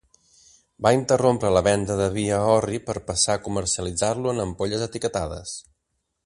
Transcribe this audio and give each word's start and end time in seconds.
Va 0.85 0.93
interrompre 0.95 1.51
la 1.57 1.61
venda 1.67 1.97
de 1.99 2.07
vi 2.15 2.23
a 2.37 2.39
orri 2.53 2.79
per 2.87 2.97
passar 3.11 3.35
a 3.37 3.43
comercialitzar-lo 3.49 4.33
en 4.35 4.43
ampolles 4.47 4.87
etiquetades. 4.89 5.55